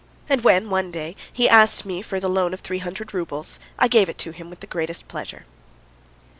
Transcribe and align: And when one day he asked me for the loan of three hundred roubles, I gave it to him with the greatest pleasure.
And 0.27 0.43
when 0.43 0.71
one 0.71 0.89
day 0.89 1.15
he 1.31 1.47
asked 1.47 1.85
me 1.85 2.01
for 2.01 2.19
the 2.19 2.27
loan 2.27 2.55
of 2.55 2.61
three 2.61 2.79
hundred 2.79 3.13
roubles, 3.13 3.59
I 3.77 3.87
gave 3.87 4.09
it 4.09 4.17
to 4.25 4.31
him 4.31 4.49
with 4.49 4.59
the 4.61 4.65
greatest 4.65 5.07
pleasure. 5.07 5.45